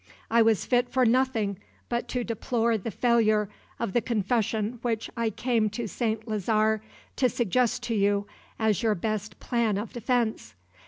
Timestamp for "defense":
9.93-10.55